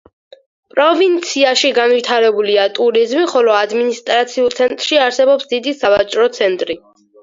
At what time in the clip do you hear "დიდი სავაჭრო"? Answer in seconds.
5.57-6.31